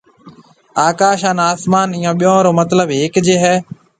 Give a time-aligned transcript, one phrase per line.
[0.87, 3.53] آڪاش هانَ آسمان اِيئون ٻيئون رو مطلب ھيَََڪج ھيََََ۔